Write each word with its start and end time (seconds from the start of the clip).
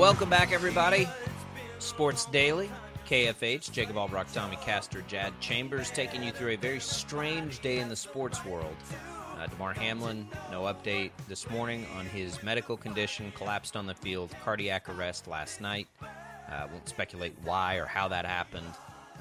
Welcome 0.00 0.30
back, 0.30 0.50
everybody. 0.50 1.06
Sports 1.78 2.24
Daily, 2.24 2.70
KFH, 3.06 3.70
Jacob 3.70 3.98
Albright, 3.98 4.32
Tommy 4.32 4.56
Castor, 4.56 5.04
Jad 5.06 5.38
Chambers, 5.40 5.90
taking 5.90 6.22
you 6.22 6.32
through 6.32 6.52
a 6.52 6.56
very 6.56 6.80
strange 6.80 7.60
day 7.60 7.80
in 7.80 7.90
the 7.90 7.96
sports 7.96 8.42
world. 8.46 8.74
Uh, 9.36 9.46
Damar 9.46 9.74
Hamlin, 9.74 10.26
no 10.50 10.62
update 10.62 11.10
this 11.28 11.50
morning 11.50 11.86
on 11.98 12.06
his 12.06 12.42
medical 12.42 12.78
condition, 12.78 13.30
collapsed 13.36 13.76
on 13.76 13.84
the 13.84 13.94
field, 13.94 14.34
cardiac 14.42 14.88
arrest 14.88 15.28
last 15.28 15.60
night. 15.60 15.86
Uh, 16.00 16.66
won't 16.72 16.88
speculate 16.88 17.34
why 17.44 17.74
or 17.74 17.84
how 17.84 18.08
that 18.08 18.24
happened, 18.24 18.72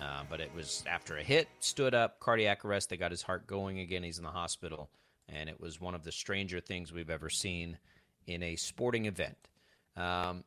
uh, 0.01 0.23
but 0.29 0.39
it 0.39 0.49
was 0.55 0.85
after 0.89 1.17
a 1.17 1.23
hit, 1.23 1.49
stood 1.59 1.93
up, 1.93 2.21
cardiac 2.21 2.63
arrest. 2.63 2.89
They 2.89 2.95
got 2.95 3.11
his 3.11 3.21
heart 3.21 3.45
going 3.47 3.79
again. 3.79 4.01
He's 4.01 4.17
in 4.17 4.23
the 4.23 4.31
hospital, 4.31 4.89
and 5.27 5.49
it 5.49 5.59
was 5.59 5.81
one 5.81 5.93
of 5.93 6.05
the 6.05 6.11
stranger 6.13 6.61
things 6.61 6.93
we've 6.93 7.09
ever 7.09 7.29
seen 7.29 7.77
in 8.27 8.41
a 8.41 8.55
sporting 8.55 9.07
event. 9.07 9.35
Um, 9.97 10.45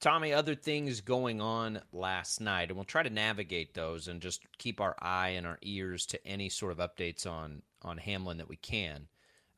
Tommy, 0.00 0.32
other 0.32 0.54
things 0.54 1.02
going 1.02 1.40
on 1.40 1.80
last 1.92 2.40
night, 2.40 2.68
and 2.68 2.76
we'll 2.76 2.84
try 2.84 3.02
to 3.02 3.10
navigate 3.10 3.74
those 3.74 4.08
and 4.08 4.22
just 4.22 4.42
keep 4.56 4.80
our 4.80 4.96
eye 5.00 5.30
and 5.30 5.46
our 5.46 5.58
ears 5.62 6.06
to 6.06 6.26
any 6.26 6.48
sort 6.48 6.72
of 6.72 6.78
updates 6.78 7.26
on 7.26 7.62
on 7.82 7.98
Hamlin 7.98 8.38
that 8.38 8.48
we 8.48 8.56
can. 8.56 9.08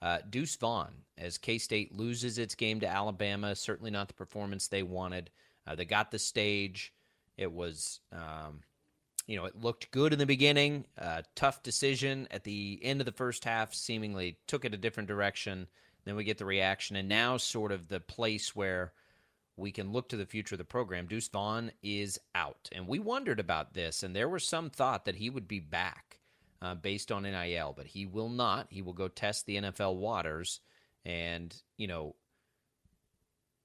Uh, 0.01 0.19
Deuce 0.29 0.57
Vaughn, 0.57 0.93
as 1.17 1.39
K 1.39 1.59
State 1.59 1.97
loses 1.97 2.39
its 2.39 2.57
game 2.57 2.81
to 2.81 2.89
Alabama, 2.89 3.55
certainly 3.55 3.91
not 3.91 4.09
the 4.09 4.15
performance 4.15 4.67
they 4.67 4.83
wanted. 4.83 5.31
Uh, 5.65 5.77
they 5.77 5.85
got 5.85 6.11
the 6.11 6.19
stage. 6.19 6.93
It 7.37 7.53
was, 7.53 8.01
um, 8.13 8.63
you 9.29 9.37
know, 9.37 9.45
it 9.45 9.61
looked 9.61 9.93
good 9.93 10.13
in 10.13 10.19
the 10.19 10.27
beginning. 10.27 10.87
Uh, 10.99 11.23
tough 11.37 11.63
decision 11.63 12.27
at 12.33 12.43
the 12.43 12.81
end 12.83 13.01
of 13.01 13.07
the 13.07 13.13
first 13.13 13.45
half, 13.45 13.73
seemingly 13.73 14.39
took 14.49 14.65
it 14.65 14.75
a 14.75 14.79
different 14.79 15.09
direction. 15.09 15.69
Then 16.05 16.17
we 16.17 16.25
get 16.25 16.39
the 16.39 16.45
reaction, 16.45 16.97
and 16.97 17.09
now 17.09 17.37
sort 17.37 17.71
of 17.71 17.87
the 17.87 18.01
place 18.01 18.57
where 18.57 18.93
we 19.57 19.73
can 19.73 19.93
look 19.93 20.09
to 20.09 20.17
the 20.17 20.27
future 20.27 20.55
of 20.55 20.59
the 20.59 20.65
program. 20.65 21.07
Deuce 21.07 21.29
Vaughn 21.29 21.73
is 21.83 22.19
out. 22.35 22.69
And 22.73 22.87
we 22.87 22.99
wondered 22.99 23.41
about 23.41 23.75
this, 23.75 24.03
and 24.03 24.17
there 24.17 24.29
was 24.29 24.47
some 24.47 24.71
thought 24.71 25.05
that 25.05 25.17
he 25.17 25.31
would 25.31 25.47
be 25.47 25.61
back 25.61 26.19
uh, 26.61 26.75
based 26.75 27.13
on 27.13 27.25
NIL, 27.25 27.75
but 27.77 27.87
he 27.87 28.07
will 28.07 28.29
not. 28.29 28.69
He 28.71 28.83
will 28.83 28.93
go 28.93 29.09
test 29.09 29.47
the 29.47 29.57
NFL 29.57 29.97
waters. 29.97 30.61
And, 31.05 31.55
you 31.77 31.87
know, 31.87 32.15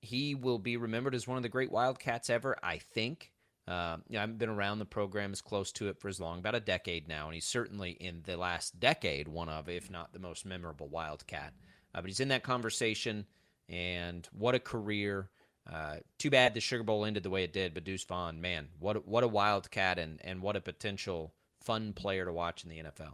he 0.02 0.36
will 0.36 0.60
be 0.60 0.78
remembered 0.78 1.16
as 1.16 1.28
one 1.28 1.38
of 1.38 1.44
the 1.44 1.50
great 1.50 1.72
Wildcats 1.72 2.30
ever, 2.30 2.58
I 2.62 2.80
think. 2.80 3.32
Uh, 3.68 3.98
you 4.08 4.16
know, 4.16 4.24
I've 4.24 4.38
been 4.38 4.50
around 4.50 4.80
the 4.80 4.86
program 4.86 5.34
as 5.34 5.42
close 5.42 5.72
to 5.74 5.90
it 5.90 6.00
for 6.00 6.08
as 6.08 6.20
long, 6.20 6.40
about 6.40 6.56
a 6.56 6.60
decade 6.62 7.08
now, 7.08 7.26
and 7.26 7.34
he's 7.34 7.46
certainly 7.46 7.92
in 7.92 8.22
the 8.26 8.38
last 8.38 8.80
decade 8.80 9.28
one 9.28 9.50
of, 9.50 9.68
if 9.68 9.92
not 9.92 10.14
the 10.14 10.20
most 10.20 10.46
memorable 10.46 10.88
Wildcat. 10.88 11.54
Uh, 11.94 12.02
but 12.02 12.06
he's 12.06 12.22
in 12.22 12.30
that 12.30 12.44
conversation, 12.44 13.26
and 13.68 14.28
what 14.32 14.56
a 14.56 14.60
career! 14.60 15.30
Uh, 15.72 15.98
too 16.18 16.30
bad 16.30 16.54
the 16.54 16.62
Sugar 16.62 16.84
Bowl 16.84 17.04
ended 17.04 17.24
the 17.24 17.30
way 17.30 17.44
it 17.44 17.52
did, 17.52 17.74
but 17.74 17.84
Deuce 17.84 18.06
Vaughn, 18.06 18.40
man, 18.40 18.70
what 18.80 19.08
what 19.08 19.24
a 19.24 19.28
wildcat 19.28 20.00
and 20.00 20.20
and 20.24 20.42
what 20.42 20.56
a 20.56 20.62
potential 20.62 21.34
fun 21.62 21.94
player 21.94 22.26
to 22.26 22.32
watch 22.32 22.64
in 22.64 22.70
the 22.70 22.78
NFL. 22.78 23.14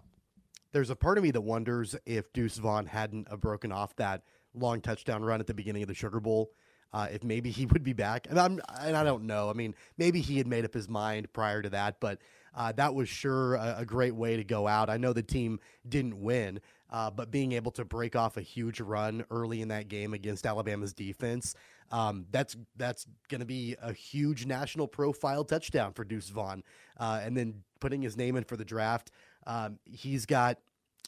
There's 0.71 0.89
a 0.89 0.95
part 0.95 1.17
of 1.17 1.23
me 1.23 1.31
that 1.31 1.41
wonders 1.41 1.95
if 2.05 2.31
Deuce 2.33 2.57
Vaughn 2.57 2.85
hadn't 2.85 3.29
broken 3.39 3.71
off 3.71 3.95
that 3.95 4.23
long 4.53 4.81
touchdown 4.81 5.23
run 5.23 5.39
at 5.39 5.47
the 5.47 5.53
beginning 5.53 5.81
of 5.81 5.87
the 5.87 5.95
Sugar 5.95 6.19
Bowl, 6.19 6.51
uh, 6.93 7.07
if 7.11 7.23
maybe 7.23 7.49
he 7.49 7.65
would 7.65 7.83
be 7.83 7.93
back. 7.93 8.27
And 8.29 8.39
I'm 8.39 8.61
and 8.79 8.95
I 8.95 9.03
don't 9.03 9.25
know. 9.25 9.49
I 9.49 9.53
mean, 9.53 9.73
maybe 9.97 10.21
he 10.21 10.37
had 10.37 10.47
made 10.47 10.65
up 10.65 10.73
his 10.73 10.87
mind 10.87 11.33
prior 11.33 11.61
to 11.61 11.69
that, 11.69 11.99
but 11.99 12.19
uh, 12.55 12.71
that 12.73 12.93
was 12.93 13.09
sure 13.09 13.55
a, 13.55 13.77
a, 13.79 13.85
great 13.85 14.13
way 14.13 14.37
to 14.37 14.43
go 14.43 14.67
out. 14.67 14.89
I 14.89 14.97
know 14.97 15.11
the 15.11 15.23
team 15.23 15.59
didn't 15.89 16.21
win, 16.21 16.59
uh, 16.91 17.09
but 17.09 17.31
being 17.31 17.53
able 17.53 17.71
to 17.71 17.83
break 17.83 18.15
off 18.15 18.37
a 18.37 18.41
huge 18.41 18.79
run 18.79 19.25
early 19.31 19.61
in 19.61 19.69
that 19.69 19.87
game 19.87 20.13
against 20.13 20.45
Alabama's 20.45 20.93
defense, 20.93 21.55
um, 21.93 22.25
that's 22.31 22.57
that's 22.75 23.05
going 23.29 23.39
to 23.39 23.45
be 23.45 23.75
a 23.81 23.93
huge 23.93 24.47
national 24.47 24.87
profile 24.87 25.45
touchdown 25.45 25.93
for 25.93 26.03
Deuce 26.03 26.29
Vaughn. 26.29 26.63
Uh, 26.99 27.21
and 27.23 27.37
then 27.37 27.61
putting 27.79 28.01
his 28.01 28.17
name 28.17 28.35
in 28.35 28.43
for 28.43 28.57
the 28.57 28.65
draft, 28.65 29.11
um, 29.45 29.77
he's 29.85 30.25
got 30.25 30.57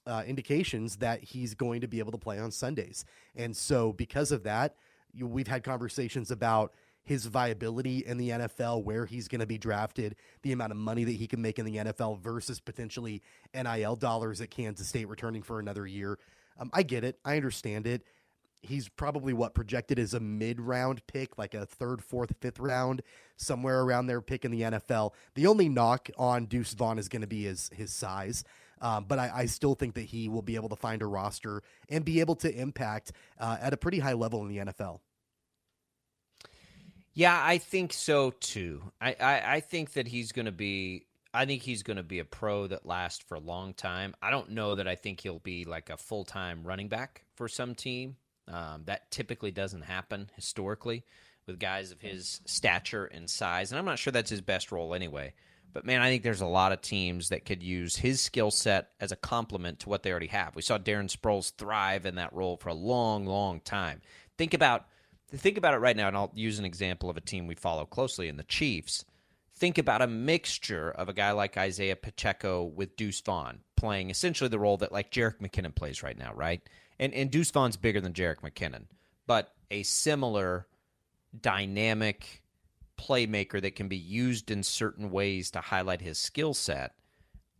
uh, 0.05 0.21
indications 0.27 0.97
that 0.97 1.23
he's 1.23 1.55
going 1.55 1.81
to 1.81 1.87
be 1.87 1.97
able 1.97 2.11
to 2.11 2.19
play 2.19 2.37
on 2.37 2.51
Sundays. 2.51 3.03
And 3.35 3.57
so, 3.57 3.93
because 3.93 4.31
of 4.31 4.43
that, 4.43 4.75
you, 5.11 5.25
we've 5.25 5.47
had 5.47 5.63
conversations 5.63 6.29
about 6.29 6.71
his 7.03 7.25
viability 7.25 8.05
in 8.05 8.17
the 8.17 8.29
NFL, 8.29 8.83
where 8.83 9.07
he's 9.07 9.27
going 9.27 9.41
to 9.41 9.47
be 9.47 9.57
drafted, 9.57 10.15
the 10.43 10.51
amount 10.51 10.71
of 10.71 10.77
money 10.77 11.03
that 11.03 11.15
he 11.15 11.25
can 11.25 11.41
make 11.41 11.57
in 11.57 11.65
the 11.65 11.77
NFL 11.77 12.19
versus 12.19 12.59
potentially 12.59 13.23
NIL 13.55 13.95
dollars 13.95 14.39
at 14.39 14.51
Kansas 14.51 14.87
State 14.87 15.07
returning 15.07 15.41
for 15.41 15.59
another 15.59 15.87
year. 15.87 16.19
Um, 16.59 16.69
I 16.73 16.83
get 16.83 17.03
it. 17.03 17.17
I 17.25 17.37
understand 17.37 17.87
it 17.87 18.03
he's 18.65 18.89
probably 18.89 19.33
what 19.33 19.53
projected 19.53 19.99
as 19.99 20.13
a 20.13 20.19
mid 20.19 20.59
round 20.59 21.05
pick, 21.07 21.37
like 21.37 21.53
a 21.53 21.65
third, 21.65 22.03
fourth, 22.03 22.33
fifth 22.39 22.59
round, 22.59 23.01
somewhere 23.37 23.81
around 23.81 24.07
there 24.07 24.21
pick 24.21 24.45
in 24.45 24.51
the 24.51 24.61
NFL. 24.61 25.13
The 25.35 25.47
only 25.47 25.69
knock 25.69 26.09
on 26.17 26.45
Deuce 26.45 26.73
Vaughn 26.73 26.99
is 26.99 27.09
going 27.09 27.21
to 27.21 27.27
be 27.27 27.43
his 27.43 27.69
his 27.73 27.93
size. 27.93 28.43
Um, 28.81 29.05
but 29.07 29.19
I, 29.19 29.31
I, 29.33 29.45
still 29.45 29.73
think 29.73 29.93
that 29.95 30.03
he 30.03 30.27
will 30.27 30.41
be 30.41 30.55
able 30.55 30.67
to 30.67 30.75
find 30.75 31.01
a 31.01 31.05
roster 31.05 31.63
and 31.87 32.03
be 32.03 32.19
able 32.19 32.35
to 32.35 32.53
impact 32.53 33.13
uh, 33.39 33.57
at 33.61 33.71
a 33.71 33.77
pretty 33.77 33.99
high 33.99 34.13
level 34.13 34.41
in 34.41 34.49
the 34.49 34.57
NFL. 34.57 34.99
Yeah, 37.13 37.39
I 37.41 37.57
think 37.57 37.93
so 37.93 38.31
too. 38.31 38.83
I, 38.99 39.15
I, 39.19 39.53
I 39.55 39.59
think 39.61 39.93
that 39.93 40.07
he's 40.07 40.33
going 40.33 40.45
to 40.45 40.51
be. 40.51 41.05
I 41.33 41.45
think 41.45 41.63
he's 41.63 41.83
going 41.83 41.97
to 41.97 42.03
be 42.03 42.19
a 42.19 42.25
pro 42.25 42.67
that 42.67 42.85
lasts 42.85 43.23
for 43.27 43.35
a 43.35 43.39
long 43.39 43.73
time. 43.73 44.15
I 44.21 44.29
don't 44.29 44.51
know 44.51 44.75
that 44.75 44.87
I 44.87 44.95
think 44.95 45.21
he'll 45.21 45.39
be 45.39 45.65
like 45.65 45.89
a 45.89 45.97
full 45.97 46.23
time 46.23 46.63
running 46.63 46.89
back 46.89 47.23
for 47.35 47.47
some 47.47 47.75
team. 47.75 48.17
Um, 48.47 48.83
that 48.85 49.09
typically 49.11 49.51
doesn't 49.51 49.81
happen 49.81 50.29
historically 50.35 51.03
with 51.47 51.59
guys 51.59 51.91
of 51.91 52.01
his 52.01 52.41
stature 52.45 53.05
and 53.05 53.29
size. 53.29 53.71
And 53.71 53.79
I'm 53.79 53.85
not 53.85 53.99
sure 53.99 54.11
that's 54.11 54.29
his 54.29 54.41
best 54.41 54.71
role 54.71 54.93
anyway. 54.93 55.33
But 55.73 55.85
man, 55.85 56.01
I 56.01 56.09
think 56.09 56.23
there's 56.23 56.41
a 56.41 56.47
lot 56.47 56.71
of 56.71 56.81
teams 56.81 57.29
that 57.29 57.43
could 57.43 57.61
use 57.61 57.97
his 57.97 58.21
skill 58.21 58.49
set 58.49 58.91
as 59.01 59.11
a 59.11 59.17
complement 59.17 59.79
to 59.79 59.89
what 59.89 60.03
they 60.03 60.11
already 60.11 60.27
have. 60.27 60.55
We 60.55 60.61
saw 60.61 60.77
Darren 60.77 61.13
Sproles 61.13 61.53
thrive 61.55 62.05
in 62.05 62.15
that 62.15 62.33
role 62.33 62.55
for 62.55 62.69
a 62.69 62.73
long, 62.73 63.25
long 63.25 63.59
time. 63.59 64.01
Think 64.37 64.53
about 64.53 64.85
think 65.35 65.57
about 65.57 65.73
it 65.73 65.79
right 65.79 65.97
now, 65.97 66.07
and 66.07 66.15
I'll 66.15 66.31
use 66.33 66.59
an 66.59 66.65
example 66.65 67.09
of 67.09 67.17
a 67.17 67.21
team 67.21 67.45
we 67.45 67.55
follow 67.55 67.83
closely 67.85 68.29
in 68.29 68.37
the 68.37 68.43
Chiefs. 68.43 69.03
Think 69.57 69.77
about 69.77 70.01
a 70.01 70.07
mixture 70.07 70.91
of 70.91 71.09
a 71.09 71.13
guy 71.13 71.31
like 71.31 71.57
Isaiah 71.57 71.95
Pacheco 71.95 72.63
with 72.63 72.95
Deuce 72.95 73.19
Vaughn 73.19 73.59
playing 73.75 74.09
essentially 74.09 74.47
the 74.47 74.59
role 74.59 74.77
that 74.77 74.91
like 74.91 75.11
Jerick 75.11 75.39
McKinnon 75.39 75.75
plays 75.75 76.03
right 76.03 76.17
now, 76.17 76.33
right? 76.33 76.61
And 76.99 77.13
and 77.13 77.31
Deuce 77.31 77.51
Vaughn's 77.51 77.77
bigger 77.77 78.01
than 78.01 78.13
Jerick 78.13 78.41
McKinnon, 78.41 78.85
but 79.27 79.53
a 79.71 79.83
similar 79.83 80.67
dynamic 81.41 82.43
playmaker 82.97 83.61
that 83.61 83.75
can 83.75 83.87
be 83.87 83.97
used 83.97 84.51
in 84.51 84.63
certain 84.63 85.11
ways 85.11 85.51
to 85.51 85.59
highlight 85.59 86.01
his 86.01 86.17
skill 86.17 86.53
set. 86.53 86.93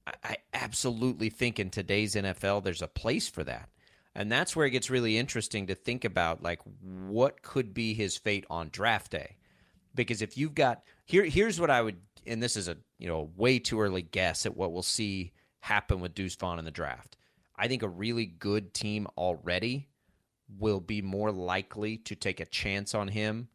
I, 0.07 0.13
I 0.23 0.37
absolutely 0.53 1.29
think 1.29 1.59
in 1.59 1.69
today's 1.69 2.15
NFL 2.15 2.63
there's 2.63 2.81
a 2.81 2.87
place 2.87 3.27
for 3.27 3.43
that. 3.43 3.69
And 4.17 4.31
that's 4.31 4.55
where 4.55 4.65
it 4.65 4.71
gets 4.71 4.89
really 4.89 5.17
interesting 5.17 5.67
to 5.67 5.75
think 5.75 6.05
about 6.05 6.41
like 6.41 6.61
what 6.81 7.41
could 7.41 7.73
be 7.73 7.93
his 7.93 8.15
fate 8.15 8.45
on 8.49 8.69
draft 8.69 9.11
day. 9.11 9.35
Because 9.93 10.21
if 10.21 10.37
you've 10.37 10.55
got 10.55 10.83
here 11.05 11.25
here's 11.25 11.59
what 11.59 11.69
I 11.69 11.81
would 11.81 11.97
and 12.25 12.41
this 12.41 12.55
is 12.55 12.67
a 12.67 12.77
you 12.97 13.07
know 13.07 13.29
way 13.35 13.59
too 13.59 13.79
early 13.79 14.01
guess 14.01 14.45
at 14.45 14.55
what 14.55 14.71
we'll 14.71 14.83
see 14.83 15.33
happen 15.59 15.99
with 15.99 16.15
Deuce 16.15 16.35
Vaughn 16.35 16.59
in 16.59 16.65
the 16.65 16.71
draft. 16.71 17.17
I 17.57 17.67
think 17.67 17.83
a 17.83 17.89
really 17.89 18.25
good 18.25 18.73
team 18.73 19.07
already 19.17 19.89
will 20.59 20.79
be 20.79 21.01
more 21.01 21.31
likely 21.31 21.97
to 21.97 22.15
take 22.15 22.39
a 22.39 22.45
chance 22.45 22.93
on 22.93 23.07
him 23.07 23.49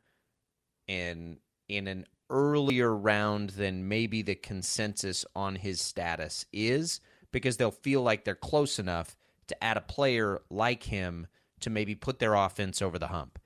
in 0.88 1.38
in 1.69 1.87
an 1.87 2.05
earlier 2.31 2.94
round 2.97 3.50
than 3.50 3.88
maybe 3.88 4.23
the 4.23 4.35
consensus 4.35 5.25
on 5.35 5.56
his 5.56 5.81
status 5.81 6.47
is 6.52 7.00
because 7.32 7.56
they'll 7.56 7.70
feel 7.70 8.02
like 8.02 8.25
they're 8.25 8.35
close 8.35 8.79
enough 8.79 9.17
to 9.49 9.64
add 9.64 9.76
a 9.76 9.82
player 9.82 10.41
like 10.50 10.85
him 10.85 11.26
to 11.61 11.70
maybe 11.70 11.94
put 11.94 12.19
their 12.19 12.35
offense 12.35 12.81
over 12.81 12.99
the 12.99 13.08
hump. 13.08 13.38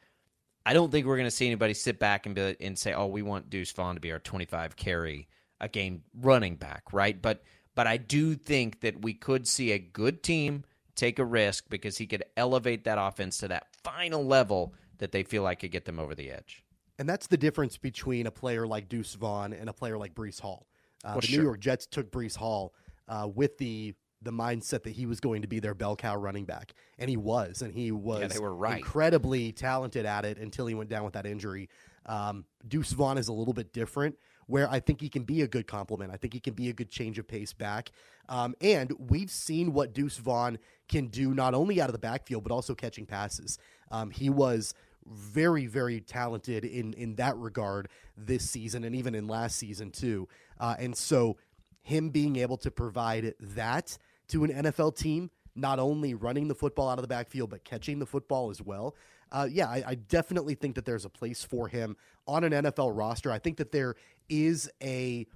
I 0.66 0.72
don't 0.72 0.90
think 0.90 1.06
we're 1.06 1.16
going 1.16 1.26
to 1.26 1.30
see 1.30 1.46
anybody 1.46 1.74
sit 1.74 1.98
back 1.98 2.26
and 2.26 2.34
be, 2.34 2.56
and 2.60 2.78
say, 2.78 2.94
"Oh, 2.94 3.06
we 3.06 3.22
want 3.22 3.50
Deuce 3.50 3.72
Vaughn 3.72 3.96
to 3.96 4.00
be 4.00 4.12
our 4.12 4.18
25 4.18 4.76
carry 4.76 5.28
a 5.60 5.68
game 5.68 6.04
running 6.14 6.56
back," 6.56 6.92
right? 6.92 7.20
But 7.20 7.42
but 7.74 7.86
I 7.86 7.96
do 7.96 8.34
think 8.34 8.80
that 8.80 9.02
we 9.02 9.14
could 9.14 9.46
see 9.46 9.72
a 9.72 9.78
good 9.78 10.22
team 10.22 10.64
take 10.94 11.18
a 11.18 11.24
risk 11.24 11.64
because 11.68 11.98
he 11.98 12.06
could 12.06 12.24
elevate 12.36 12.84
that 12.84 12.98
offense 12.98 13.38
to 13.38 13.48
that 13.48 13.66
final 13.82 14.24
level 14.24 14.74
that 14.98 15.12
they 15.12 15.24
feel 15.24 15.42
like 15.42 15.60
could 15.60 15.72
get 15.72 15.84
them 15.84 15.98
over 15.98 16.14
the 16.14 16.30
edge. 16.30 16.64
And 16.98 17.08
that's 17.08 17.26
the 17.26 17.36
difference 17.36 17.76
between 17.76 18.26
a 18.26 18.30
player 18.30 18.66
like 18.66 18.88
Deuce 18.88 19.14
Vaughn 19.14 19.52
and 19.52 19.68
a 19.68 19.72
player 19.72 19.98
like 19.98 20.14
Breece 20.14 20.40
Hall. 20.40 20.66
Uh, 21.04 21.10
well, 21.12 21.20
the 21.20 21.26
sure. 21.26 21.38
New 21.38 21.44
York 21.44 21.60
Jets 21.60 21.86
took 21.86 22.10
Breece 22.10 22.36
Hall 22.36 22.74
uh, 23.08 23.28
with 23.32 23.58
the 23.58 23.94
the 24.22 24.32
mindset 24.32 24.84
that 24.84 24.92
he 24.92 25.04
was 25.04 25.20
going 25.20 25.42
to 25.42 25.48
be 25.48 25.60
their 25.60 25.74
bell 25.74 25.94
cow 25.96 26.16
running 26.16 26.46
back, 26.46 26.72
and 26.98 27.10
he 27.10 27.16
was, 27.16 27.60
and 27.60 27.74
he 27.74 27.92
was 27.92 28.22
yeah, 28.22 28.28
they 28.28 28.38
were 28.38 28.54
right. 28.54 28.78
incredibly 28.78 29.52
talented 29.52 30.06
at 30.06 30.24
it 30.24 30.38
until 30.38 30.66
he 30.66 30.74
went 30.74 30.88
down 30.88 31.04
with 31.04 31.12
that 31.12 31.26
injury. 31.26 31.68
Um, 32.06 32.46
Deuce 32.66 32.92
Vaughn 32.92 33.18
is 33.18 33.28
a 33.28 33.34
little 33.34 33.52
bit 33.52 33.74
different, 33.74 34.16
where 34.46 34.70
I 34.70 34.80
think 34.80 35.00
he 35.00 35.08
can 35.08 35.24
be 35.24 35.42
a 35.42 35.48
good 35.48 35.66
complement. 35.66 36.12
I 36.12 36.16
think 36.16 36.34
he 36.34 36.40
can 36.40 36.54
be 36.54 36.68
a 36.68 36.72
good 36.72 36.90
change 36.90 37.18
of 37.18 37.26
pace 37.26 37.52
back, 37.52 37.90
um, 38.28 38.54
and 38.60 38.92
we've 38.98 39.30
seen 39.30 39.72
what 39.72 39.92
Deuce 39.92 40.16
Vaughn 40.18 40.58
can 40.88 41.08
do 41.08 41.34
not 41.34 41.54
only 41.54 41.80
out 41.80 41.88
of 41.88 41.92
the 41.92 41.98
backfield 41.98 42.44
but 42.44 42.52
also 42.52 42.74
catching 42.74 43.06
passes. 43.06 43.58
Um, 43.90 44.10
he 44.10 44.30
was 44.30 44.74
very 45.06 45.66
very 45.66 46.00
talented 46.00 46.64
in 46.64 46.94
in 46.94 47.16
that 47.16 47.36
regard 47.36 47.88
this 48.16 48.48
season 48.48 48.84
and 48.84 48.96
even 48.96 49.14
in 49.14 49.28
last 49.28 49.56
season 49.56 49.90
too 49.90 50.26
uh, 50.60 50.74
and 50.78 50.96
so 50.96 51.36
him 51.82 52.08
being 52.08 52.36
able 52.36 52.56
to 52.56 52.70
provide 52.70 53.34
that 53.38 53.98
to 54.28 54.44
an 54.44 54.50
NFL 54.50 54.96
team 54.96 55.30
not 55.56 55.78
only 55.78 56.14
running 56.14 56.48
the 56.48 56.54
football 56.54 56.88
out 56.88 56.98
of 56.98 57.02
the 57.02 57.08
backfield 57.08 57.50
but 57.50 57.64
catching 57.64 57.98
the 57.98 58.06
football 58.06 58.50
as 58.50 58.60
well 58.62 58.94
uh, 59.32 59.46
yeah 59.50 59.68
I, 59.68 59.84
I 59.86 59.94
definitely 59.94 60.54
think 60.54 60.74
that 60.74 60.84
there's 60.84 61.04
a 61.04 61.10
place 61.10 61.42
for 61.44 61.68
him 61.68 61.96
on 62.26 62.44
an 62.44 62.52
NFL 62.52 62.96
roster 62.96 63.30
I 63.30 63.38
think 63.38 63.56
that 63.58 63.72
there 63.72 63.94
is 64.28 64.70
a 64.82 65.26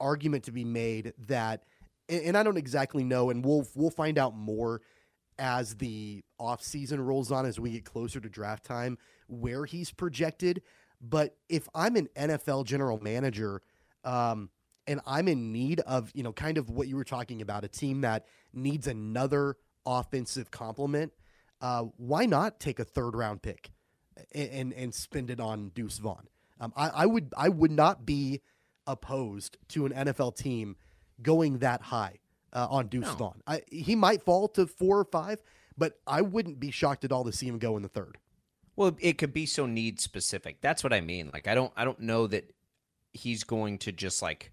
argument 0.00 0.44
to 0.44 0.52
be 0.52 0.64
made 0.64 1.12
that 1.26 1.64
and, 2.08 2.22
and 2.22 2.36
I 2.36 2.42
don't 2.42 2.58
exactly 2.58 3.04
know 3.04 3.30
and 3.30 3.44
we'll 3.44 3.66
we'll 3.74 3.90
find 3.90 4.18
out 4.18 4.36
more 4.36 4.82
as 5.38 5.74
the 5.76 6.22
offseason 6.40 7.04
rolls 7.04 7.32
on, 7.32 7.46
as 7.46 7.58
we 7.58 7.70
get 7.72 7.84
closer 7.84 8.20
to 8.20 8.28
draft 8.28 8.64
time, 8.64 8.98
where 9.28 9.64
he's 9.64 9.90
projected. 9.90 10.62
But 11.00 11.36
if 11.48 11.68
I'm 11.74 11.96
an 11.96 12.08
NFL 12.16 12.64
general 12.64 13.00
manager 13.00 13.62
um, 14.04 14.50
and 14.86 15.00
I'm 15.06 15.28
in 15.28 15.52
need 15.52 15.80
of, 15.80 16.10
you 16.14 16.22
know, 16.22 16.32
kind 16.32 16.58
of 16.58 16.70
what 16.70 16.88
you 16.88 16.96
were 16.96 17.04
talking 17.04 17.40
about, 17.42 17.64
a 17.64 17.68
team 17.68 18.00
that 18.02 18.26
needs 18.52 18.86
another 18.86 19.56
offensive 19.86 20.50
complement, 20.50 21.12
uh, 21.60 21.84
why 21.96 22.26
not 22.26 22.60
take 22.60 22.78
a 22.78 22.84
third 22.84 23.14
round 23.14 23.42
pick 23.42 23.70
and, 24.34 24.50
and, 24.50 24.72
and 24.72 24.94
spend 24.94 25.30
it 25.30 25.40
on 25.40 25.70
Deuce 25.70 25.98
Vaughn? 25.98 26.26
Um, 26.60 26.72
I, 26.76 26.88
I 26.88 27.06
would 27.06 27.32
I 27.36 27.48
would 27.48 27.72
not 27.72 28.06
be 28.06 28.40
opposed 28.86 29.58
to 29.68 29.86
an 29.86 29.92
NFL 29.92 30.36
team 30.36 30.76
going 31.20 31.58
that 31.58 31.82
high 31.82 32.18
uh, 32.52 32.66
on 32.70 32.88
Deuce 32.88 33.06
No. 33.06 33.14
Vaughn. 33.14 33.42
I, 33.46 33.62
he 33.68 33.96
might 33.96 34.22
fall 34.22 34.48
to 34.48 34.66
four 34.66 34.98
or 34.98 35.04
five, 35.04 35.42
but 35.76 35.98
I 36.06 36.22
wouldn't 36.22 36.60
be 36.60 36.70
shocked 36.70 37.04
at 37.04 37.12
all 37.12 37.24
to 37.24 37.32
see 37.32 37.46
him 37.46 37.58
go 37.58 37.76
in 37.76 37.82
the 37.82 37.88
third. 37.88 38.18
Well, 38.76 38.96
it 39.00 39.18
could 39.18 39.32
be 39.32 39.46
so 39.46 39.66
need 39.66 40.00
specific. 40.00 40.60
That's 40.60 40.82
what 40.82 40.92
I 40.92 41.00
mean. 41.00 41.30
Like 41.32 41.46
I 41.46 41.54
don't 41.54 41.72
I 41.76 41.84
don't 41.84 42.00
know 42.00 42.26
that 42.28 42.52
he's 43.12 43.44
going 43.44 43.78
to 43.78 43.92
just 43.92 44.22
like 44.22 44.52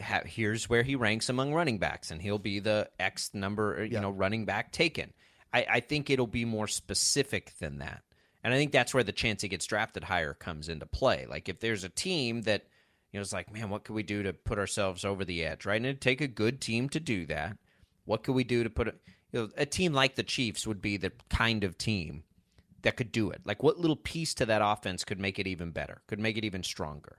have 0.00 0.24
here's 0.24 0.68
where 0.68 0.82
he 0.82 0.96
ranks 0.96 1.28
among 1.28 1.52
running 1.52 1.78
backs 1.78 2.10
and 2.10 2.20
he'll 2.22 2.38
be 2.38 2.58
the 2.58 2.88
X 2.98 3.30
number, 3.34 3.78
uh, 3.78 3.82
you 3.82 3.90
Yeah. 3.92 4.00
know, 4.00 4.10
running 4.10 4.44
back 4.44 4.72
taken. 4.72 5.12
I, 5.52 5.66
I 5.68 5.80
think 5.80 6.10
it'll 6.10 6.26
be 6.26 6.44
more 6.44 6.68
specific 6.68 7.52
than 7.58 7.78
that. 7.78 8.02
And 8.42 8.54
I 8.54 8.56
think 8.56 8.72
that's 8.72 8.94
where 8.94 9.04
the 9.04 9.12
chance 9.12 9.42
he 9.42 9.48
gets 9.48 9.66
drafted 9.66 10.04
higher 10.04 10.32
comes 10.32 10.68
into 10.68 10.86
play. 10.86 11.26
Like 11.28 11.48
if 11.48 11.60
there's 11.60 11.84
a 11.84 11.88
team 11.90 12.42
that 12.42 12.64
you 13.12 13.18
know 13.18 13.22
is 13.22 13.32
like, 13.32 13.52
man, 13.52 13.68
what 13.68 13.84
could 13.84 13.94
we 13.94 14.02
do 14.02 14.22
to 14.22 14.32
put 14.32 14.58
ourselves 14.58 15.04
over 15.04 15.24
the 15.24 15.44
edge, 15.44 15.66
right? 15.66 15.76
And 15.76 15.86
it'd 15.86 16.00
take 16.00 16.20
a 16.20 16.28
good 16.28 16.60
team 16.60 16.88
to 16.90 17.00
do 17.00 17.26
that. 17.26 17.56
What 18.04 18.22
could 18.22 18.34
we 18.34 18.44
do 18.44 18.62
to 18.64 18.70
put 18.70 18.88
it? 18.88 19.00
You 19.32 19.40
know, 19.42 19.48
a 19.56 19.66
team 19.66 19.92
like 19.92 20.14
the 20.14 20.22
Chiefs 20.22 20.66
would 20.66 20.80
be 20.80 20.96
the 20.96 21.12
kind 21.28 21.62
of 21.64 21.76
team 21.76 22.24
that 22.82 22.96
could 22.96 23.12
do 23.12 23.30
it. 23.30 23.42
Like 23.44 23.62
what 23.62 23.78
little 23.78 23.96
piece 23.96 24.32
to 24.34 24.46
that 24.46 24.62
offense 24.64 25.04
could 25.04 25.20
make 25.20 25.38
it 25.38 25.46
even 25.46 25.70
better, 25.70 26.00
could 26.06 26.18
make 26.18 26.38
it 26.38 26.44
even 26.44 26.62
stronger. 26.62 27.18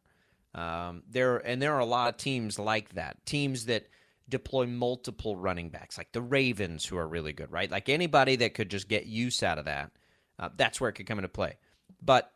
Um, 0.54 1.04
there 1.10 1.38
and 1.38 1.62
there 1.62 1.74
are 1.74 1.80
a 1.80 1.86
lot 1.86 2.10
of 2.10 2.18
teams 2.18 2.60
like 2.60 2.94
that. 2.96 3.26
Teams 3.26 3.66
that 3.66 3.88
deploy 4.28 4.66
multiple 4.66 5.36
running 5.36 5.70
backs, 5.70 5.98
like 5.98 6.12
the 6.12 6.22
Ravens, 6.22 6.86
who 6.86 6.98
are 6.98 7.08
really 7.08 7.34
good, 7.34 7.52
right? 7.52 7.70
Like 7.70 7.90
anybody 7.90 8.36
that 8.38 8.54
could 8.54 8.70
just 8.70 8.88
get 8.88 9.06
use 9.06 9.44
out 9.44 9.58
of 9.58 9.66
that. 9.66 9.92
Uh, 10.40 10.50
that's 10.58 10.82
where 10.82 10.90
it 10.90 10.94
could 10.94 11.06
come 11.06 11.20
into 11.20 11.30
play. 11.30 11.58
But 12.02 12.32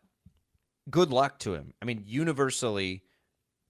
good 0.89 1.09
luck 1.09 1.39
to 1.39 1.55
him. 1.55 1.73
I 1.81 1.85
mean, 1.85 2.03
universally, 2.05 3.03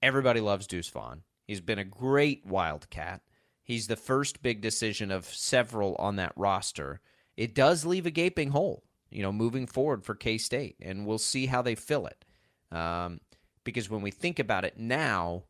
everybody 0.02 0.40
loves 0.40 0.66
Deuce 0.66 0.88
Vaughn. 0.88 1.22
He's 1.46 1.60
been 1.60 1.78
a 1.78 1.84
great 1.84 2.44
Wildcat. 2.44 3.22
He's 3.62 3.86
the 3.86 3.96
first 3.96 4.42
big 4.42 4.60
decision 4.60 5.10
of 5.10 5.24
several 5.24 5.96
on 5.96 6.16
that 6.16 6.32
roster. 6.36 7.00
It 7.36 7.54
does 7.54 7.84
leave 7.84 8.06
a 8.06 8.10
gaping 8.10 8.50
hole, 8.50 8.84
you 9.10 9.22
know, 9.22 9.32
moving 9.32 9.66
forward 9.66 10.04
for 10.04 10.14
K 10.14 10.38
State, 10.38 10.76
and 10.80 11.06
we'll 11.06 11.18
see 11.18 11.46
how 11.46 11.62
they 11.62 11.74
fill 11.74 12.06
it. 12.06 12.24
Um, 12.70 13.20
because 13.66 13.90
when 13.90 14.00
we 14.00 14.10
think 14.10 14.38
about 14.38 14.64
it 14.64 14.78
now, 14.78 15.42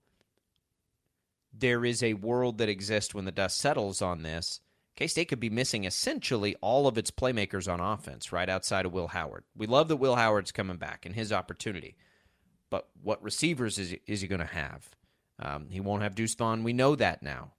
there 1.53 1.85
is 1.85 2.03
a 2.03 2.15
world 2.15 2.59
that 2.59 2.69
exists 2.69 3.15
when 3.15 3.25
the 3.25 3.31
dust 3.31 3.59
settles 3.59 4.03
on 4.03 4.25
this. 4.25 4.61
K 4.97 5.07
State 5.07 5.29
could 5.29 5.39
be 5.39 5.51
missing 5.51 5.85
essentially 5.85 6.57
all 6.61 6.89
of 6.89 6.99
its 6.99 7.13
playmakers 7.13 7.73
on 7.73 7.81
offense, 7.81 8.33
right 8.33 8.49
outside 8.49 8.87
of 8.87 8.93
Will 8.93 9.09
Howard. 9.09 9.45
We 9.55 9.67
love 9.67 9.87
that 9.89 9.97
Will 9.97 10.17
Howard's 10.17 10.51
coming 10.51 10.79
back 10.79 11.07
and 11.07 11.15
his 11.15 11.33
opportunity, 11.33 11.97
but 12.71 12.89
what 13.03 13.23
receivers 13.23 13.79
is, 13.79 13.95
is 14.07 14.23
he 14.23 14.27
going 14.27 14.41
to 14.41 14.47
have? 14.47 14.89
Um, 15.39 15.69
he 15.71 15.81
won't 15.81 16.03
have 16.03 16.15
Deuce 16.15 16.35
Vaughn. 16.35 16.65
We 16.65 16.73
know 16.73 16.97
that 16.97 17.23
now. 17.23 17.53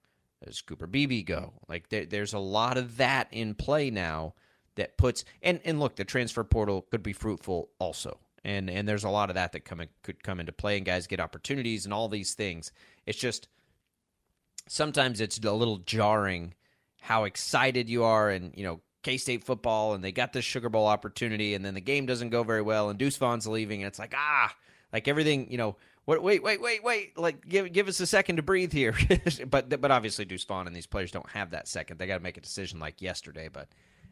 Does 0.43 0.61
Cooper 0.61 0.87
Beebe 0.87 1.23
go? 1.23 1.53
Like 1.69 1.89
there, 1.89 2.05
there's 2.05 2.33
a 2.33 2.39
lot 2.39 2.77
of 2.77 2.97
that 2.97 3.27
in 3.31 3.55
play 3.55 3.89
now 3.89 4.33
that 4.75 4.97
puts 4.97 5.23
and 5.41 5.59
and 5.65 5.79
look, 5.79 5.95
the 5.95 6.05
transfer 6.05 6.43
portal 6.43 6.83
could 6.89 7.03
be 7.03 7.13
fruitful 7.13 7.69
also, 7.79 8.19
and 8.47 8.69
and 8.69 8.87
there's 8.87 9.03
a 9.03 9.09
lot 9.09 9.29
of 9.29 9.35
that 9.35 9.51
that 9.51 9.65
come 9.65 9.81
in, 9.81 9.89
could 10.01 10.23
come 10.23 10.39
into 10.39 10.53
play, 10.53 10.77
and 10.77 10.85
guys 10.85 11.05
get 11.05 11.19
opportunities 11.19 11.83
and 11.83 11.93
all 11.93 12.07
these 12.07 12.33
things. 12.33 12.71
It's 13.05 13.19
just 13.19 13.49
sometimes 14.67 15.19
it's 15.19 15.37
a 15.37 15.51
little 15.51 15.77
jarring 15.79 16.53
how 17.01 17.25
excited 17.25 17.89
you 17.89 18.03
are 18.03 18.29
and 18.29 18.53
you 18.55 18.63
know 18.63 18.79
K 19.03 19.17
State 19.17 19.43
football 19.43 19.93
and 19.93 20.03
they 20.03 20.11
got 20.11 20.33
this 20.33 20.45
Sugar 20.45 20.69
Bowl 20.69 20.87
opportunity 20.87 21.53
and 21.53 21.63
then 21.63 21.73
the 21.73 21.81
game 21.81 22.05
doesn't 22.05 22.29
go 22.29 22.43
very 22.43 22.61
well 22.61 22.89
and 22.89 22.97
Deuce 22.97 23.17
Vaughn's 23.17 23.47
leaving 23.47 23.81
and 23.81 23.87
it's 23.87 23.99
like 23.99 24.13
ah 24.15 24.53
like 24.91 25.07
everything 25.07 25.49
you 25.51 25.57
know 25.57 25.77
what 26.05 26.21
wait 26.21 26.43
wait 26.43 26.61
wait 26.61 26.83
wait 26.83 27.17
like 27.17 27.47
give 27.47 27.71
give 27.71 27.87
us 27.87 27.99
a 27.99 28.07
second 28.07 28.37
to 28.37 28.41
breathe 28.41 28.73
here 28.73 28.93
but 29.49 29.69
but 29.81 29.91
obviously 29.91 30.25
Deuce 30.25 30.43
Vaughn 30.43 30.67
and 30.67 30.75
these 30.75 30.87
players 30.87 31.11
don't 31.11 31.29
have 31.29 31.51
that 31.51 31.67
second 31.67 31.97
they 31.97 32.07
got 32.07 32.17
to 32.17 32.23
make 32.23 32.37
a 32.37 32.41
decision 32.41 32.79
like 32.79 33.01
yesterday 33.01 33.49
but 33.51 33.69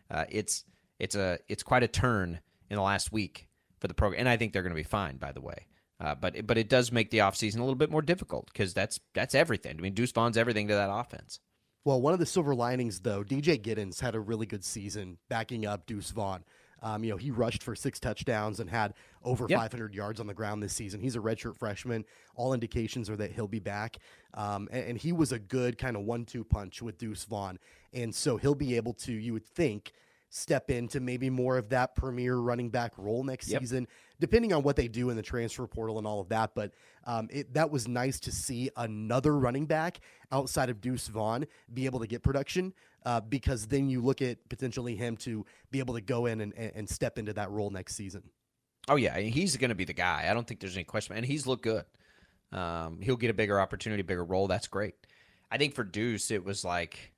uh, 0.10 0.26
it's 0.30 0.64
it's 1.00 1.16
a 1.16 1.40
it's 1.50 1.64
quite 1.64 1.84
a 1.84 1.88
turn 1.88 2.40
in 2.70 2.78
the 2.78 2.82
last 2.82 3.12
week 3.12 3.48
for 3.86 3.88
the 3.88 3.94
program 3.94 4.20
and 4.20 4.30
I 4.30 4.36
think 4.38 4.52
they're 4.52 4.64
going 4.64 4.72
to 4.72 4.76
be 4.76 4.84
fine 4.84 5.18
by 5.18 5.32
the 5.32 5.42
way 5.42 5.68
uh, 6.00 6.16
but 6.16 6.46
but 6.48 6.58
it 6.58 6.68
does 6.70 6.92
make 6.92 7.12
the 7.12 7.20
offseason 7.20 7.58
a 7.58 7.60
little 7.60 7.76
bit 7.76 7.92
more 7.92 8.02
difficult 8.02 8.48
because 8.52 8.74
that's 8.74 9.00
that's 9.14 9.36
everything 9.36 9.76
I 9.78 9.82
mean 9.82 9.94
Deuce 9.94 10.12
Vaughn's 10.12 10.38
everything 10.38 10.68
to 10.68 10.74
that 10.74 10.90
offense. 10.92 11.40
Well, 11.86 12.02
one 12.02 12.14
of 12.14 12.20
the 12.20 12.26
silver 12.26 12.56
linings, 12.56 13.02
though, 13.02 13.24
DJ 13.24 13.62
Giddens 13.62 14.02
had 14.02 14.16
a 14.16 14.20
really 14.20 14.48
good 14.48 14.66
season 14.66 15.20
backing 15.30 15.68
up 15.68 15.86
Deuce 15.86 16.10
Vaughn. 16.10 16.44
Um, 16.82 17.04
you 17.04 17.12
know, 17.12 17.18
he 17.18 17.30
rushed 17.30 17.62
for 17.62 17.76
six 17.76 18.00
touchdowns 18.00 18.60
and 18.60 18.68
had 18.68 18.96
over 19.24 19.46
Yep. 19.48 19.60
500 19.60 19.94
yards 19.94 20.20
on 20.20 20.26
the 20.26 20.34
ground 20.34 20.64
this 20.64 20.74
season. 20.74 21.00
He's 21.00 21.16
a 21.16 21.20
redshirt 21.20 21.58
freshman. 21.58 22.04
All 22.36 22.54
indications 22.54 23.08
are 23.08 23.16
that 23.18 23.32
he'll 23.32 23.48
be 23.48 23.60
back. 23.60 23.98
Um, 24.34 24.68
and, 24.72 24.90
and 24.90 24.98
he 24.98 25.12
was 25.12 25.32
a 25.32 25.38
good 25.40 25.78
kind 25.78 25.96
of 25.96 26.04
one 26.04 26.26
two 26.26 26.44
punch 26.44 26.82
with 26.82 26.98
Deuce 26.98 27.24
Vaughn. 27.24 27.60
And 27.94 28.14
so 28.14 28.38
he'll 28.38 28.56
be 28.56 28.76
able 28.76 28.94
to, 28.96 29.14
you 29.14 29.34
would 29.34 29.46
think, 29.46 29.94
step 30.36 30.70
into 30.70 31.00
maybe 31.00 31.30
more 31.30 31.58
of 31.58 31.70
that 31.70 31.96
premier 31.96 32.36
running 32.36 32.70
back 32.70 32.92
role 32.98 33.24
next 33.24 33.48
Yep. 33.48 33.62
season, 33.62 33.88
depending 34.20 34.52
on 34.52 34.64
what 34.64 34.76
they 34.76 34.90
do 34.90 35.10
in 35.10 35.16
the 35.16 35.22
transfer 35.22 35.66
portal 35.66 35.98
and 35.98 36.06
all 36.06 36.20
of 36.20 36.28
that. 36.28 36.54
But 36.54 36.74
um, 37.06 37.30
it, 37.32 37.54
that 37.54 37.72
was 37.72 37.88
nice 37.88 38.20
to 38.22 38.32
see 38.34 38.70
another 38.76 39.38
running 39.38 39.66
back 39.66 40.02
outside 40.34 40.70
of 40.70 40.82
Deuce 40.82 41.08
Vaughn 41.08 41.46
be 41.74 41.86
able 41.86 42.02
to 42.02 42.08
get 42.08 42.22
production 42.22 42.74
uh, 43.06 43.22
because 43.22 43.68
then 43.68 43.88
you 43.90 44.02
look 44.02 44.22
at 44.22 44.38
potentially 44.50 44.96
him 44.96 45.16
to 45.18 45.46
be 45.72 45.80
able 45.80 45.94
to 45.94 46.02
go 46.02 46.26
in 46.26 46.42
and, 46.42 46.54
and, 46.54 46.90
step 46.90 47.18
into 47.18 47.32
that 47.34 47.50
role 47.52 47.70
next 47.70 47.96
season. 47.96 48.24
Oh 48.90 48.98
yeah, 48.98 49.18
he's 49.18 49.56
going 49.56 49.70
to 49.70 49.76
be 49.76 49.86
the 49.86 49.94
guy. 49.94 50.28
I 50.30 50.34
don't 50.34 50.46
think 50.46 50.60
there's 50.60 50.76
any 50.76 50.84
question, 50.84 51.16
and 51.16 51.26
he's 51.26 51.48
looked 51.48 51.64
good. 51.64 51.86
Um, 52.52 53.00
he'll 53.02 53.16
get 53.16 53.30
a 53.30 53.34
bigger 53.34 53.60
opportunity, 53.60 54.02
bigger 54.02 54.24
role. 54.24 54.48
That's 54.48 54.68
great. 54.68 54.96
I 55.50 55.58
think 55.58 55.76
for 55.76 55.84
Deuce, 55.84 56.30
it 56.32 56.44
was 56.44 56.66
like 56.66 57.14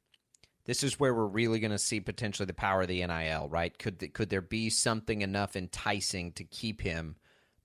this 0.68 0.84
is 0.84 1.00
where 1.00 1.14
we're 1.14 1.26
really 1.26 1.60
going 1.60 1.72
to 1.72 1.80
see 1.80 2.02
potentially 2.02 2.46
the 2.46 2.54
power 2.54 2.82
of 2.82 2.90
the 2.90 3.06
NIL, 3.06 3.48
right? 3.50 3.76
Could 3.80 4.14
could 4.14 4.30
there 4.30 4.42
be 4.42 4.70
something 4.70 5.22
enough 5.22 5.56
enticing 5.56 6.34
to 6.34 6.44
keep 6.44 6.82
him? 6.82 7.16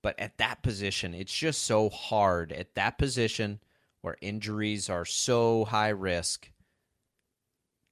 But 0.02 0.18
at 0.18 0.38
that 0.38 0.62
position, 0.62 1.12
it's 1.12 1.34
just 1.34 1.64
so 1.64 1.90
hard 1.90 2.52
at 2.52 2.74
that 2.76 2.98
position 2.98 3.60
where 4.00 4.16
injuries 4.20 4.88
are 4.88 5.04
so 5.04 5.64
high 5.64 5.90
risk 5.90 6.50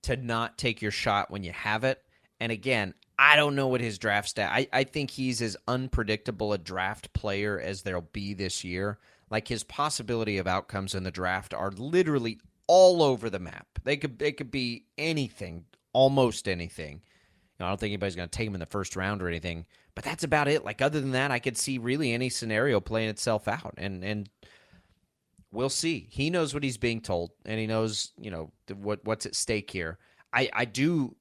to 0.04 0.16
not 0.16 0.58
take 0.58 0.80
your 0.80 0.90
shot 0.90 1.30
when 1.30 1.42
you 1.42 1.52
have 1.52 1.84
it. 1.84 2.02
And 2.40 2.50
again, 2.50 2.94
I 3.18 3.36
don't 3.36 3.54
know 3.54 3.68
what 3.68 3.80
his 3.80 3.98
draft 3.98 4.28
stat. 4.28 4.50
I, 4.52 4.66
I 4.72 4.84
think 4.84 5.10
he's 5.10 5.42
as 5.42 5.56
unpredictable 5.68 6.52
a 6.52 6.58
draft 6.58 7.12
player 7.12 7.60
as 7.60 7.82
there'll 7.82 8.08
be 8.12 8.34
this 8.34 8.64
year. 8.64 8.98
Like 9.30 9.46
his 9.46 9.62
possibility 9.62 10.38
of 10.38 10.46
outcomes 10.46 10.94
in 10.94 11.04
the 11.04 11.10
draft 11.10 11.52
are 11.54 11.70
literally 11.70 12.38
all 12.70 13.02
over 13.02 13.28
the 13.28 13.40
map. 13.40 13.66
They 13.82 13.96
could 13.96 14.20
they 14.20 14.30
could 14.30 14.52
be 14.52 14.84
anything, 14.96 15.64
almost 15.92 16.46
anything. 16.46 17.02
You 17.02 17.56
know, 17.58 17.66
I 17.66 17.68
don't 17.70 17.80
think 17.80 17.90
anybody's 17.90 18.14
going 18.14 18.28
to 18.28 18.36
take 18.36 18.46
him 18.46 18.54
in 18.54 18.60
the 18.60 18.66
first 18.66 18.94
round 18.94 19.20
or 19.20 19.28
anything, 19.28 19.66
but 19.96 20.04
that's 20.04 20.22
about 20.22 20.46
it. 20.46 20.64
Like 20.64 20.80
other 20.80 21.00
than 21.00 21.10
that, 21.10 21.32
I 21.32 21.40
could 21.40 21.56
see 21.56 21.78
really 21.78 22.12
any 22.12 22.28
scenario 22.28 22.78
playing 22.78 23.08
itself 23.08 23.48
out, 23.48 23.74
and 23.76 24.04
and 24.04 24.30
we'll 25.50 25.68
see. 25.68 26.06
He 26.10 26.30
knows 26.30 26.54
what 26.54 26.62
he's 26.62 26.78
being 26.78 27.00
told, 27.00 27.32
and 27.44 27.58
he 27.58 27.66
knows 27.66 28.12
you 28.20 28.30
know 28.30 28.52
what 28.72 29.04
what's 29.04 29.26
at 29.26 29.34
stake 29.34 29.72
here. 29.72 29.98
I 30.32 30.48
I 30.52 30.64
do 30.64 31.16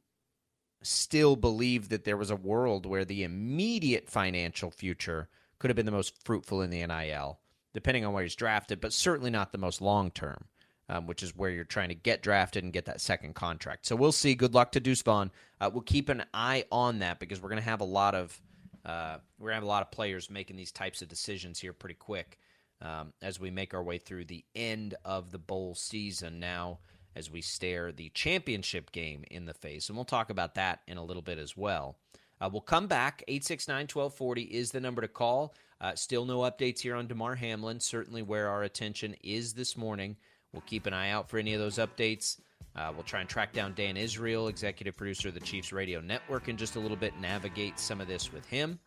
still 0.84 1.36
believe 1.36 1.89
that 1.89 2.03
there 2.03 2.15
was 2.15 2.29
a 2.29 2.36
world 2.36 2.86
where 2.86 3.06
the 3.06 3.24
immediate 3.24 4.08
financial 4.08 4.70
future 4.70 5.29
could 5.58 5.72
have 5.72 5.75
been 5.75 5.88
the 5.88 5.91
most 5.91 6.24
fruitful 6.24 6.62
in 6.62 6.70
the 6.70 6.86
NIL, 6.86 7.39
depending 7.74 8.06
on 8.06 8.13
where 8.13 8.22
he's 8.22 8.36
drafted, 8.36 8.79
but 8.79 8.94
certainly 8.94 9.32
not 9.32 9.51
the 9.51 9.58
most 9.58 9.82
long 9.82 10.12
term, 10.12 10.46
um, 10.89 11.05
which 11.05 11.24
is 11.24 11.36
where 11.36 11.50
you're 11.50 11.63
trying 11.63 11.89
to 11.89 11.96
get 11.96 12.22
drafted 12.22 12.63
and 12.63 12.74
get 12.74 12.86
that 12.86 13.00
second 13.00 13.36
contract. 13.36 13.86
So 13.86 13.96
we'll 13.96 14.12
see. 14.12 14.36
Good 14.36 14.53
luck 14.53 14.72
to 14.74 14.79
Deuce 14.79 15.01
Vaughn. 15.01 15.31
Uh, 15.62 15.69
we'll 15.72 15.84
keep 15.84 16.10
an 16.10 16.25
eye 16.34 16.65
on 16.72 17.00
that 17.00 17.19
because 17.19 17.41
we're 17.41 17.50
going 17.50 17.62
to 17.62 17.69
have 17.69 17.81
a 17.81 17.86
lot 17.86 18.15
of 18.15 18.39
uh, 18.86 19.17
we're 19.38 19.50
going 19.50 19.51
to 19.51 19.55
have 19.55 19.63
a 19.63 19.67
lot 19.67 19.84
of 19.84 19.91
players 19.91 20.29
making 20.29 20.55
these 20.55 20.72
types 20.72 21.01
of 21.01 21.08
decisions 21.08 21.60
here 21.60 21.74
pretty 21.74 21.96
quick 21.96 22.39
um, 22.81 23.13
as 23.22 23.39
we 23.39 23.51
make 23.51 23.74
our 23.74 23.84
way 23.84 23.98
through 23.98 24.25
the 24.25 24.43
end 24.55 24.96
of 25.05 25.31
the 25.31 25.38
bowl 25.38 25.75
season 25.75 26.39
now 26.39 26.79
as 27.15 27.29
we 27.29 27.41
stare 27.41 27.91
the 27.91 28.10
championship 28.10 28.91
game 28.91 29.24
in 29.29 29.46
the 29.46 29.53
face. 29.53 29.89
And 29.89 29.98
we'll 29.98 30.05
talk 30.05 30.29
about 30.29 30.55
that 30.55 30.79
in 30.88 30.98
a 30.98 31.03
little 31.03 31.22
bit 31.22 31.38
as 31.38 31.58
well. 31.58 31.98
Uh, 32.39 32.50
we'll 32.51 32.62
come 32.62 32.88
back. 32.88 33.22
869 33.27 33.88
1240 33.93 34.43
is 34.43 34.72
the 34.72 34.79
number 34.79 35.01
to 35.01 35.08
call. 35.08 35.53
Uh, 35.81 35.96
still 35.96 36.25
no 36.25 36.39
updates 36.39 36.79
here 36.79 36.96
on 36.96 37.08
Damar 37.08 37.36
Hamlin. 37.36 37.79
Certainly 37.79 38.24
where 38.24 38.48
our 38.48 38.63
attention 38.63 39.15
is 39.22 39.53
this 39.53 39.75
morning. 39.75 40.15
We'll 40.53 40.63
keep 40.65 40.86
an 40.86 40.94
eye 40.94 41.12
out 41.12 41.29
for 41.29 41.38
any 41.38 41.53
of 41.53 41.60
those 41.60 41.77
updates. 41.77 42.39
Uh, 42.75 42.91
we'll 42.94 43.03
try 43.03 43.20
and 43.20 43.29
track 43.29 43.51
down 43.53 43.74
Dan 43.74 43.98
Israel, 43.98 44.48
executive 44.48 44.96
producer 44.96 45.29
of 45.29 45.34
the 45.34 45.39
Chiefs 45.39 45.72
Radio 45.72 46.01
Network, 46.01 46.48
in 46.48 46.58
just 46.58 46.75
a 46.75 46.79
little 46.79 46.98
bit, 46.98 47.20
navigate 47.20 47.79
some 47.79 48.00
of 48.00 48.08
this 48.08 48.32
with 48.32 48.46
him, 48.46 48.79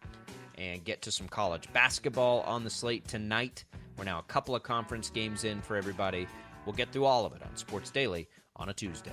and 0.56 0.84
get 0.84 1.02
to 1.02 1.12
some 1.12 1.28
college 1.28 1.70
basketball 1.72 2.40
on 2.42 2.64
the 2.64 2.70
slate 2.70 3.06
tonight. 3.06 3.64
We're 3.96 4.04
now 4.04 4.18
a 4.18 4.24
couple 4.24 4.54
of 4.54 4.62
conference 4.62 5.10
games 5.10 5.44
in 5.44 5.60
for 5.60 5.76
everybody. 5.76 6.26
We'll 6.64 6.74
get 6.74 6.90
through 6.92 7.04
all 7.04 7.26
of 7.26 7.34
it 7.34 7.42
on 7.42 7.56
Sports 7.56 7.90
Daily 7.90 8.28
on 8.56 8.68
a 8.68 8.72
Tuesday. 8.72 9.12